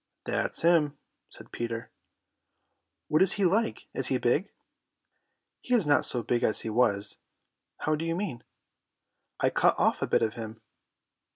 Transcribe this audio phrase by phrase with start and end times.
[0.23, 0.97] "That's him,"
[1.29, 1.91] said Peter.
[3.07, 3.85] "What is he like?
[3.93, 4.49] Is he big?"
[5.59, 7.17] "He is not so big as he was."
[7.77, 8.43] "How do you mean?"
[9.39, 10.59] "I cut off a bit of him."